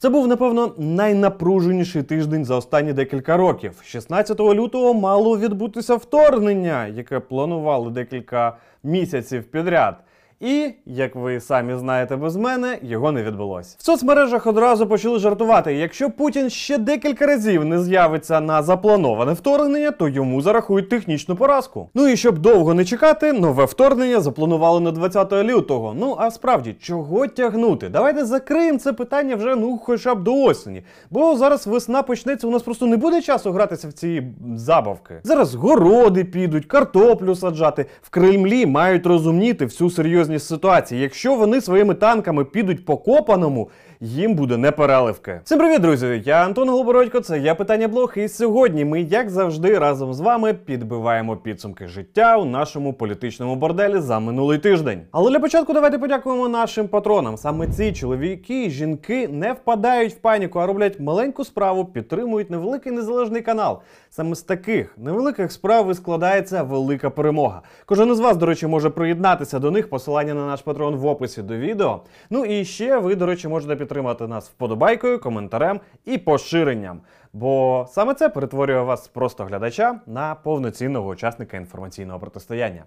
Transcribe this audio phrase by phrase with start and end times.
[0.00, 3.80] Це був напевно найнапруженіший тиждень за останні декілька років.
[3.84, 9.94] 16 лютого мало відбутися вторгнення, яке планували декілька місяців підряд.
[10.40, 13.76] І, як ви самі знаєте без мене, його не відбулося.
[13.78, 19.90] В соцмережах одразу почали жартувати: якщо Путін ще декілька разів не з'явиться на заплановане вторгнення,
[19.90, 21.90] то йому зарахують технічну поразку.
[21.94, 25.94] Ну і щоб довго не чекати, нове вторгнення запланували на 20 лютого.
[25.98, 27.88] Ну а справді, чого тягнути?
[27.88, 30.82] Давайте закриємо це питання вже ну хоча б до осені.
[31.10, 34.22] Бо зараз весна почнеться, у нас просто не буде часу гратися в ці
[34.56, 35.14] забавки.
[35.24, 37.86] Зараз городи підуть, картоплю саджати.
[38.02, 41.02] В Кремлі мають розумніти всю серйозність ситуації.
[41.02, 45.40] Якщо вони своїми танками підуть по копаному, їм буде не переливки.
[45.44, 46.22] Всім привіт, друзі!
[46.24, 48.12] Я Антон Голобородько, це я питання блог.
[48.16, 54.00] І сьогодні ми, як завжди, разом з вами підбиваємо підсумки життя у нашому політичному борделі
[54.00, 55.02] за минулий тиждень.
[55.10, 57.36] Але для початку давайте подякуємо нашим патронам.
[57.36, 62.92] Саме ці чоловіки і жінки не впадають в паніку, а роблять маленьку справу, підтримують невеликий
[62.92, 63.80] незалежний канал.
[64.12, 67.62] Саме з таких невеликих справ і складається велика перемога.
[67.86, 69.90] Кожен із вас, до речі, може приєднатися до них.
[69.90, 72.00] Посилання на наш патрон в описі до відео.
[72.30, 77.00] Ну і ще ви, до речі, можете підтримати нас вподобайкою, коментарем і поширенням.
[77.32, 82.84] Бо саме це перетворює вас з просто глядача на повноцінного учасника інформаційного протистояння.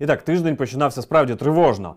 [0.00, 1.94] І так, тиждень починався справді тривожно.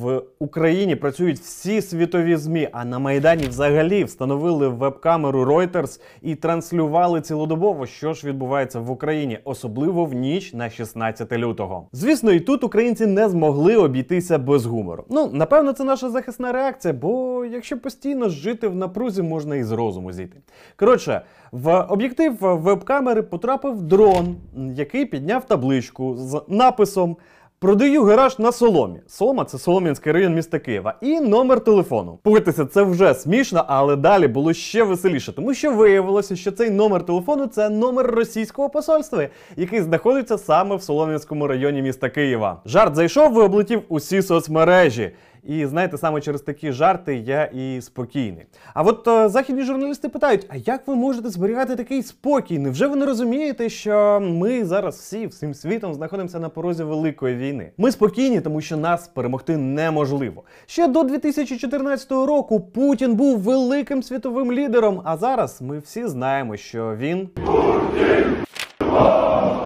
[0.00, 7.20] В Україні працюють всі світові ЗМІ, а на Майдані взагалі встановили веб-камеру Reuters і транслювали
[7.20, 11.88] цілодобово, що ж відбувається в Україні, особливо в ніч на 16 лютого.
[11.92, 15.04] Звісно, і тут українці не змогли обійтися без гумору.
[15.10, 19.72] Ну, напевно, це наша захисна реакція, бо якщо постійно жити в напрузі, можна і з
[19.72, 20.36] розуму зійти.
[20.76, 21.20] Коротше,
[21.52, 24.36] в об'єктив веб-камери потрапив дрон,
[24.74, 27.15] який підняв табличку з написом.
[27.58, 29.00] Продаю гараж на соломі.
[29.06, 30.94] Солома це Солом'янський район міста Києва.
[31.00, 32.18] І номер телефону.
[32.22, 37.06] Погодьтеся, це вже смішно, але далі було ще веселіше, тому що виявилося, що цей номер
[37.06, 42.60] телефону це номер російського посольства, який знаходиться саме в Солом'янському районі міста Києва.
[42.64, 45.10] Жарт зайшов і облетів усі соцмережі.
[45.48, 48.46] І знаєте, саме через такі жарти я і спокійний.
[48.74, 52.58] А от е, західні журналісти питають: а як ви можете зберігати такий спокій?
[52.58, 57.70] Невже ви не розумієте, що ми зараз всі всім світом знаходимося на порозі великої війни?
[57.78, 60.42] Ми спокійні, тому що нас перемогти неможливо.
[60.66, 65.02] Ще до 2014 року Путін був великим світовим лідером.
[65.04, 67.28] А зараз ми всі знаємо, що він.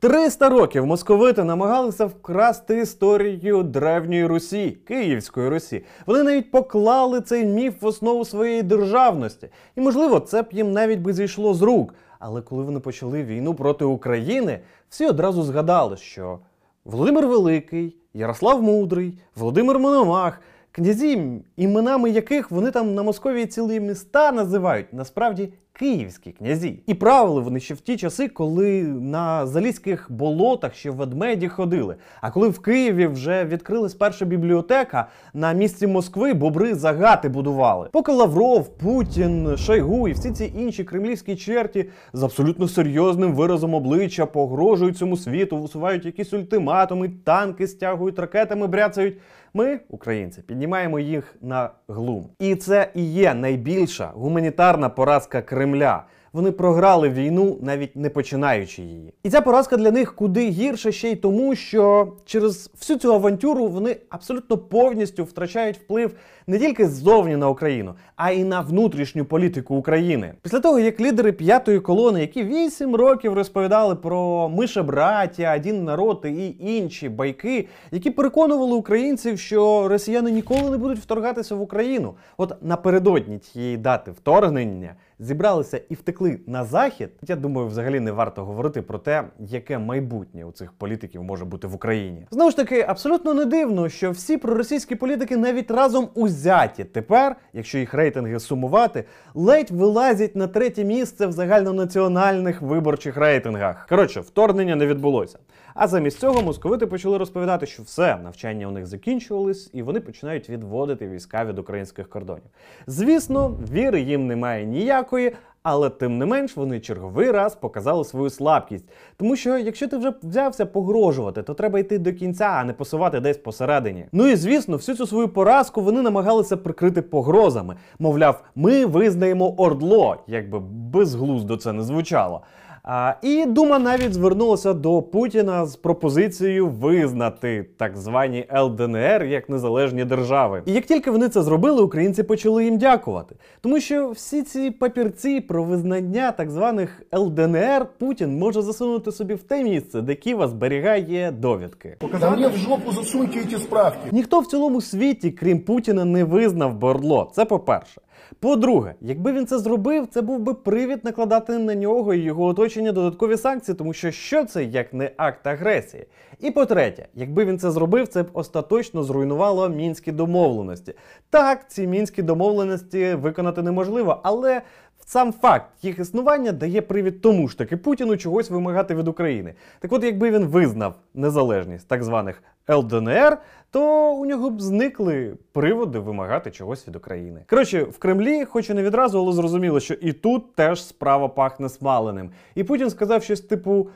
[0.01, 5.85] 300 років московити намагалися вкрасти історію древньої Русі, Київської Русі.
[6.07, 9.49] Вони навіть поклали цей міф в основу своєї державності.
[9.77, 11.95] І, можливо, це б їм навіть би зійшло з рук.
[12.19, 16.39] Але коли вони почали війну проти України, всі одразу згадали, що
[16.85, 20.41] Володимир Великий, Ярослав Мудрий, Володимир Мономах,
[20.73, 26.83] князі, іменами яких вони там на Московії цілі міста називають, насправді київські князі.
[26.87, 31.97] І правили вони ще в ті часи, коли на залізьких болотах ще ведмеді ходили.
[32.21, 37.89] А коли в Києві вже відкрилась перша бібліотека, на місці Москви бобри загати будували.
[37.93, 44.27] Поки Лавров, Путін, Шойгу і всі ці інші кремлівські черті з абсолютно серйозним виразом обличчя
[44.27, 49.17] погрожують цьому світу, висувають якісь ультиматуми, танки стягують ракетами, бряцають.
[49.55, 52.29] Ми, українці, піднімаємо їх на глум.
[52.39, 56.05] І це і є найбільша гуманітарна поразка Кремля.
[56.33, 59.15] Вони програли війну, навіть не починаючи її.
[59.23, 63.69] І ця поразка для них куди гірше ще й тому, що через всю цю авантюру
[63.69, 66.15] вони абсолютно повністю втрачають вплив
[66.47, 70.35] не тільки ззовні на Україну, а й на внутрішню політику України.
[70.43, 76.27] Після того, як лідери п'ятої колони, які вісім років розповідали про мише браття, один народ
[76.29, 82.15] і інші байки, які переконували українців, що росіяни ніколи не будуть вторгатися в Україну.
[82.37, 87.11] От напередодні тієї дати вторгнення зібралися і втекли на захід.
[87.23, 91.67] Я думаю, взагалі не варто говорити про те, яке майбутнє у цих політиків може бути
[91.67, 92.27] в Україні.
[92.31, 97.79] Знову ж таки, абсолютно не дивно, що всі проросійські політики навіть разом узяті тепер, якщо
[97.79, 99.05] їх рейтинги сумувати,
[99.35, 103.87] ледь вилазять на третє місце в загальнонаціональних виборчих рейтингах.
[103.89, 105.39] Коротше, вторгнення не відбулося.
[105.75, 110.51] А замість цього московити почали розповідати, що все навчання у них закінчувались, і вони починають
[110.51, 112.51] відводити війська від українських кордонів.
[112.87, 115.33] Звісно, віри їм немає ніякої.
[115.63, 118.85] Але тим не менш вони черговий раз показали свою слабкість.
[119.17, 123.21] Тому що якщо ти вже взявся погрожувати, то треба йти до кінця, а не посувати
[123.21, 124.07] десь посередині.
[124.13, 127.77] Ну і звісно, всю цю свою поразку вони намагалися прикрити погрозами.
[127.99, 132.41] Мовляв, ми визнаємо ордло, якби безглуздо це не звучало.
[132.83, 140.05] А, і Дума навіть звернулася до Путіна з пропозицією визнати так звані ЛДНР як незалежні
[140.05, 140.63] держави.
[140.67, 145.41] І як тільки вони це зробили, українці почали їм дякувати, тому що всі ці папірці
[145.41, 151.31] про визнання так званих ЛДНР Путін може засунути собі в те місце, де Ківа зберігає
[151.31, 151.97] довідки.
[152.37, 154.09] Мне в жопу засуньте эти справки.
[154.13, 157.31] Ніхто в цілому світі, крім Путіна, не визнав Бордло.
[157.35, 158.01] Це по-перше.
[158.41, 162.80] По-друге, якби він це зробив, це був би привід накладати на нього і його оточення
[162.83, 166.07] додаткові санкції, тому що що це як не акт агресії.
[166.41, 170.95] І по-третє, якби він це зробив, це б остаточно зруйнувало мінські домовленості.
[171.31, 174.63] Так, ці мінські домовленості виконати неможливо, але
[175.11, 179.55] сам факт їх існування дає привід тому ж таки Путіну чогось вимагати від України.
[179.81, 183.39] Так от, якби він визнав незалежність так званих ЛДНР,
[183.71, 187.45] то у нього б зникли приводи вимагати чогось від України.
[187.51, 191.69] Коротше, в Кремлі, хоч і не відразу, але зрозуміло, що і тут теж справа пахне
[191.69, 192.31] смаленим.
[192.55, 193.89] І Путін сказав щось типу.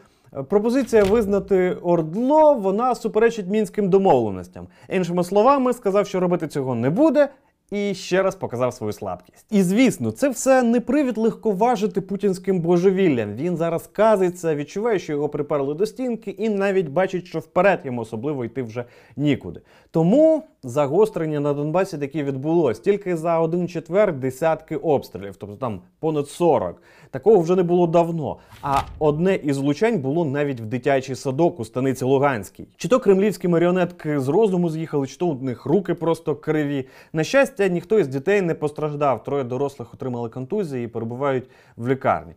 [0.48, 4.66] Пропозиція визнати Ордло вона суперечить мінським домовленостям.
[4.88, 7.28] Іншими словами, сказав, що робити цього не буде,
[7.74, 9.46] і ще раз показав свою слабкість.
[9.50, 13.34] І звісно, це все не привід легковажити путінським божевіллям.
[13.34, 18.00] Він зараз казиться, відчуває, що його приперли до стінки, і навіть бачить, що вперед йому
[18.00, 18.84] особливо йти вже
[19.16, 19.60] нікуди.
[19.90, 26.28] Тому загострення на Донбасі таки відбулось тільки за один четвер десятки обстрілів, тобто там понад
[26.28, 26.82] 40.
[27.10, 28.36] Такого вже не було давно.
[28.62, 32.68] А одне із влучань було навіть в дитячий садок у станиці Луганській.
[32.76, 36.86] Чи то кремлівські маріонетки з розуму з'їхали, чи то у них руки просто криві.
[37.12, 39.24] На щастя, ніхто із дітей не постраждав.
[39.24, 41.44] Троє дорослих отримали контузії і перебувають
[41.76, 42.32] в лікарні.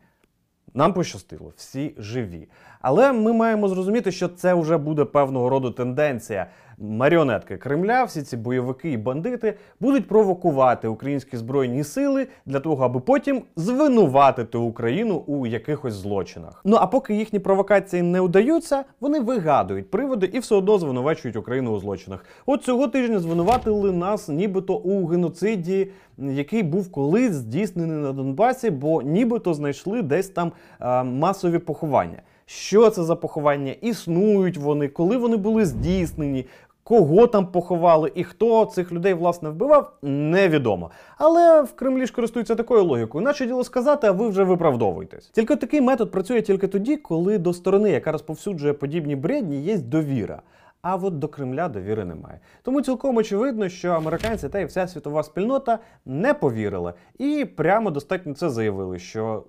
[0.74, 2.47] Нам пощастило, всі живі.
[2.81, 6.47] Але ми маємо зрозуміти, що це вже буде певного роду тенденція.
[6.79, 13.00] Маріонетки Кремля, всі ці бойовики і бандити будуть провокувати українські збройні сили для того, аби
[13.00, 16.62] потім звинуватити Україну у якихось злочинах.
[16.65, 21.71] Ну а поки їхні провокації не удаються, вони вигадують приводи і все одно звинувачують Україну
[21.71, 22.25] у злочинах.
[22.45, 25.88] От цього тижня звинуватили нас, нібито у геноциді,
[26.18, 32.21] який був колись здійснений на Донбасі, бо нібито знайшли десь там а, масові поховання.
[32.50, 33.71] Що це за поховання?
[33.81, 36.45] Існують вони, коли вони були здійснені,
[36.88, 40.92] кого там поховали і хто цих людей власне вбивав, невідомо.
[41.18, 45.30] Але в Кремлі ж користуються такою логікою, наче діло сказати, а ви вже виправдовуєтесь.
[45.30, 50.42] Тільки такий метод працює тільки тоді, коли до сторони, яка розповсюджує подібні бредні, є довіра.
[50.89, 52.39] А от до Кремля довіри немає.
[52.63, 58.34] Тому цілком очевидно, що американці та й вся світова спільнота не повірили і прямо достатньо
[58.34, 59.44] це заявили, що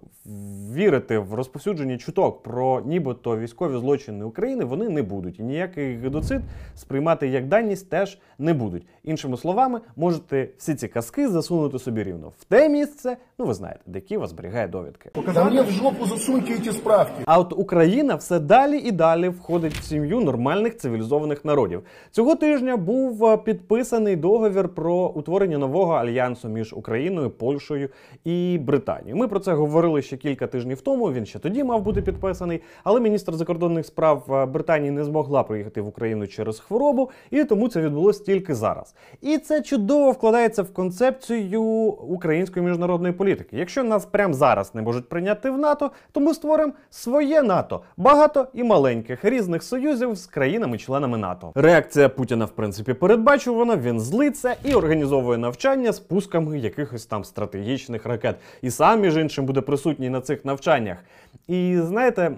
[0.74, 5.38] вірити в розповсюдження чуток про нібито військові злочини України вони не будуть.
[5.38, 6.42] І ніякий гедоцид
[6.74, 8.86] сприймати як даність теж не будуть.
[9.04, 13.80] Іншими словами, можете всі ці казки засунути собі рівно в те місце, ну ви знаєте,
[13.86, 15.10] де Києва зберігає довідки.
[15.50, 17.22] Мне в жопу засуньте эти справки.
[17.26, 21.82] А от Україна все далі і далі входить в сім'ю нормальних цивілізованих народів.
[22.10, 27.88] Цього тижня був е, підписаний договір про утворення нового альянсу між Україною, Польщею
[28.24, 29.16] і Британією.
[29.16, 31.12] Ми про це говорили ще кілька тижнів тому.
[31.12, 35.80] Він ще тоді мав бути підписаний, але міністр закордонних справ е, Британії не змогла приїхати
[35.80, 38.94] в Україну через хворобу, і тому це відбулося тільки зараз.
[39.20, 43.56] І це чудово вкладається в концепцію української міжнародної політики.
[43.56, 48.46] Якщо нас прямо зараз не можуть прийняти в НАТО, то ми створимо своє НАТО багато
[48.54, 51.52] і маленьких різних союзів з країнами-членами НАТО.
[51.54, 53.76] Реакція Путіна, в принципі, передбачувана.
[53.76, 58.36] Він злиться і організовує навчання з пусками якихось там стратегічних ракет.
[58.62, 60.98] І сам, між іншим, буде присутній на цих навчаннях.
[61.48, 62.32] І знаєте,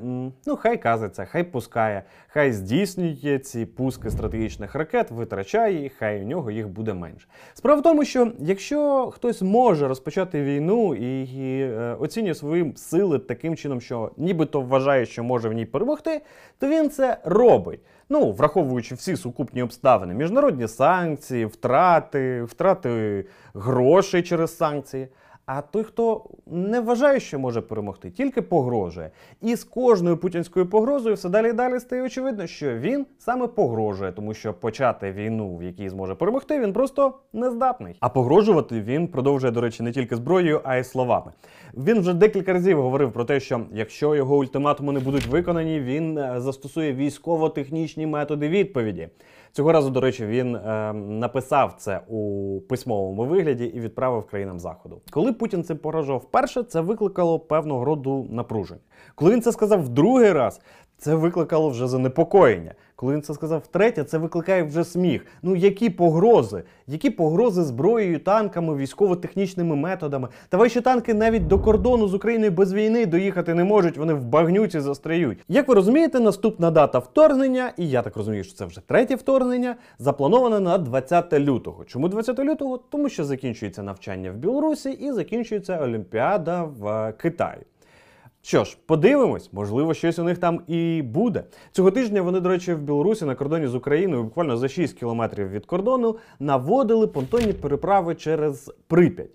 [0.46, 6.26] ну хай казиться, хай пускає, хай здійснює ці пуски стратегічних ракет, витрачає їх, хай у
[6.26, 7.26] нього їх буде менше.
[7.54, 13.18] Справа в тому, що якщо хтось може розпочати війну і, і е, оцінює свої сили
[13.18, 16.20] таким чином, що нібито вважає, що може в ній перемогти,
[16.58, 17.80] то він це робить.
[18.12, 23.24] Ну, враховуючи всі сукупні обставини, міжнародні санкції, втрати, втрати
[23.54, 25.08] грошей через санкції.
[25.52, 29.10] А той, хто не вважає, що може перемогти, тільки погрожує.
[29.40, 34.12] І з кожною путінською погрозою все далі і далі стає очевидно, що він саме погрожує,
[34.12, 37.96] тому що почати війну, в якій зможе перемогти, він просто не здатний.
[38.00, 41.32] А погрожувати він продовжує, до речі, не тільки зброєю, а й словами.
[41.74, 46.18] Він вже декілька разів говорив про те, що якщо його ультиматуми не будуть виконані, він
[46.18, 49.08] е, застосує військово-технічні методи відповіді.
[49.52, 55.00] Цього разу, до речі, він е, написав це у письмовому вигляді і відправив країнам заходу.
[55.10, 58.80] Коли Путін цим погрожував вперше, це викликало певного роду напруження.
[59.14, 60.60] Коли він це сказав в другий раз,
[61.00, 62.74] це викликало вже занепокоєння.
[62.96, 65.26] Коли він це сказав втретє, це викликає вже сміх.
[65.42, 66.62] Ну які погрози?
[66.86, 70.28] Які погрози зброєю, танками, військово-технічними методами?
[70.48, 74.24] Та ваші танки навіть до кордону з Україною без війни доїхати не можуть, вони в
[74.24, 75.38] багнюці застряють.
[75.48, 79.76] Як ви розумієте, наступна дата вторгнення, і я так розумію, що це вже третє вторгнення,
[79.98, 81.84] запланована на 20 лютого.
[81.84, 82.78] Чому 20 лютого?
[82.90, 87.62] Тому що закінчується навчання в Білорусі і закінчується Олімпіада в Китаї.
[88.42, 91.44] Що ж, подивимось, можливо, щось у них там і буде.
[91.72, 95.50] Цього тижня вони, до речі, в Білорусі на кордоні з Україною, буквально за 6 кілометрів
[95.50, 99.30] від кордону, наводили понтонні переправи через Прип'ять.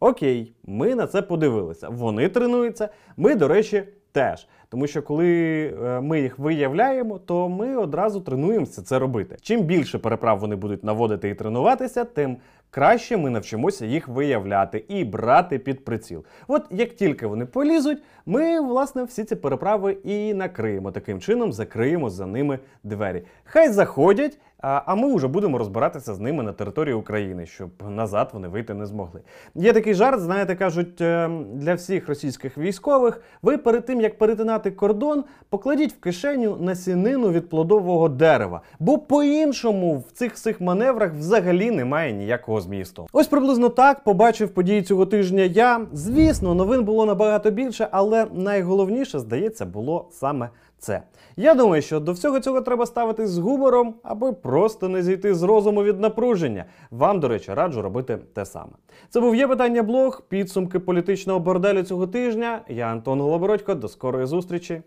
[0.00, 1.88] Окей, ми на це подивилися.
[1.88, 2.88] Вони тренуються.
[3.16, 3.82] Ми, до речі,
[4.12, 4.48] теж.
[4.72, 9.36] Тому що коли е, ми їх виявляємо, то ми одразу тренуємося це робити.
[9.42, 12.36] Чим більше переправ вони будуть наводити і тренуватися, тим
[12.70, 16.24] краще ми навчимося їх виявляти і брати під приціл.
[16.48, 20.92] От як тільки вони полізуть, ми власне всі ці переправи і накриємо.
[20.92, 23.22] Таким чином закриємо за ними двері.
[23.44, 24.38] Хай заходять.
[24.62, 28.86] А ми вже будемо розбиратися з ними на території України, щоб назад вони вийти не
[28.86, 29.20] змогли.
[29.54, 34.18] Є такий жарт, знаєте, кажуть е, для всіх російських військових: ви перед тим як
[34.62, 41.12] перетинати кордон, покладіть в кишеню насінину від плодового дерева, бо по-іншому в цих всіх маневрах
[41.12, 43.06] взагалі немає ніякого змісту.
[43.12, 45.42] Ось приблизно так побачив події цього тижня.
[45.42, 50.48] Я звісно, новин було набагато більше, але найголовніше, здається, було саме
[50.82, 51.02] це.
[51.36, 55.42] Я думаю, що до всього цього треба ставитись з гумором, аби просто не зійти з
[55.42, 56.64] розуму від напруження.
[56.90, 58.72] Вам, до речі, раджу робити те саме.
[59.08, 62.60] Це був є питання блог, підсумки політичного борделю цього тижня.
[62.68, 63.74] Я Антон Голобородько.
[63.74, 64.82] До скорої зустрічі.